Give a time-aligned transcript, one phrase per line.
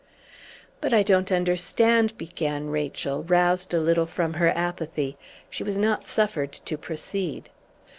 [0.81, 5.15] "But I don't understand," began Rachel, roused a little from her apathy.
[5.47, 7.51] She was not suffered to proceed.